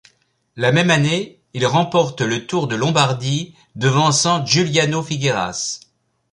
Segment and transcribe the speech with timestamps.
[0.55, 5.79] La même année, il remporte le Tour de Lombardie devançant Giuliano Figueras.